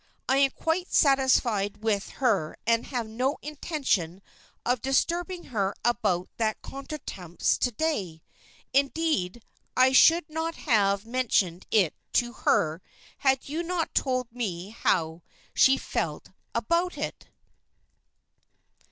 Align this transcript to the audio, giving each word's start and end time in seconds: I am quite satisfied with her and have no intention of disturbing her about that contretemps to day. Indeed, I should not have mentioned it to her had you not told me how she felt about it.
I 0.27 0.37
am 0.37 0.49
quite 0.49 0.91
satisfied 0.91 1.83
with 1.83 2.09
her 2.17 2.57
and 2.65 2.87
have 2.87 3.05
no 3.07 3.37
intention 3.43 4.23
of 4.65 4.81
disturbing 4.81 5.43
her 5.53 5.75
about 5.85 6.27
that 6.37 6.63
contretemps 6.63 7.55
to 7.59 7.71
day. 7.71 8.23
Indeed, 8.73 9.43
I 9.77 9.91
should 9.91 10.27
not 10.27 10.55
have 10.55 11.05
mentioned 11.05 11.67
it 11.69 11.93
to 12.13 12.33
her 12.33 12.81
had 13.19 13.47
you 13.47 13.61
not 13.61 13.93
told 13.93 14.31
me 14.31 14.69
how 14.71 15.21
she 15.53 15.77
felt 15.77 16.29
about 16.55 16.97
it. 16.97 17.27